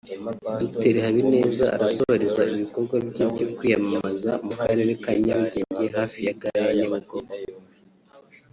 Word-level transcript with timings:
Dr 0.61 0.95
Habineza 1.05 1.65
arasoreza 1.75 2.41
ibikorwa 2.51 2.95
bye 3.07 3.25
byo 3.33 3.47
kwiyamamaza 3.55 4.31
mu 4.45 4.51
karere 4.59 4.91
ka 5.03 5.11
Nyarugenge 5.25 5.85
hafi 5.97 6.17
ya 6.25 6.33
Gare 6.41 6.59
ya 6.67 6.71
Nyabugogo 6.77 7.33